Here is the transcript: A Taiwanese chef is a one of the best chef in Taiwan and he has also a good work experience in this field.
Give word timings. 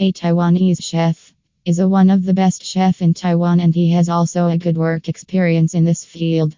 A 0.00 0.12
Taiwanese 0.12 0.80
chef 0.80 1.34
is 1.64 1.80
a 1.80 1.88
one 1.88 2.08
of 2.08 2.24
the 2.24 2.32
best 2.32 2.62
chef 2.62 3.02
in 3.02 3.14
Taiwan 3.14 3.58
and 3.58 3.74
he 3.74 3.90
has 3.90 4.08
also 4.08 4.46
a 4.46 4.56
good 4.56 4.78
work 4.78 5.08
experience 5.08 5.74
in 5.74 5.84
this 5.84 6.04
field. 6.04 6.54